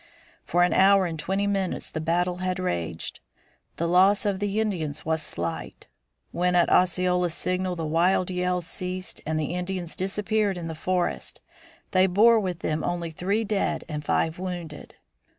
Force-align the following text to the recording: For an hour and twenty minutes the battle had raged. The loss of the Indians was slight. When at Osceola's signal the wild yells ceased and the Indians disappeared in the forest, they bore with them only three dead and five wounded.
For 0.43 0.63
an 0.63 0.73
hour 0.73 1.05
and 1.05 1.19
twenty 1.19 1.45
minutes 1.45 1.91
the 1.91 2.01
battle 2.01 2.37
had 2.37 2.57
raged. 2.57 3.19
The 3.75 3.87
loss 3.87 4.25
of 4.25 4.39
the 4.39 4.59
Indians 4.59 5.05
was 5.05 5.21
slight. 5.21 5.85
When 6.31 6.55
at 6.55 6.71
Osceola's 6.71 7.35
signal 7.35 7.75
the 7.75 7.85
wild 7.85 8.31
yells 8.31 8.65
ceased 8.65 9.21
and 9.27 9.39
the 9.39 9.53
Indians 9.53 9.95
disappeared 9.95 10.57
in 10.57 10.65
the 10.67 10.73
forest, 10.73 11.39
they 11.91 12.07
bore 12.07 12.39
with 12.39 12.61
them 12.61 12.83
only 12.83 13.11
three 13.11 13.43
dead 13.43 13.83
and 13.87 14.03
five 14.03 14.39
wounded. 14.39 14.95